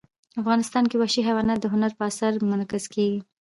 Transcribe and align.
افغانستان 0.41 0.83
کې 0.89 0.95
وحشي 0.99 1.21
حیوانات 1.27 1.59
د 1.61 1.65
هنر 1.73 1.91
په 1.97 2.03
اثار 2.09 2.31
کې 2.39 2.45
منعکس 2.51 2.85
کېږي. 2.93 3.19